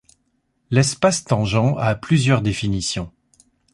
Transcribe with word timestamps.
L'espace 0.71 1.23
tangent 1.25 1.77
a 1.77 1.93
plusieurs 1.93 2.41
définitions. 2.41 3.11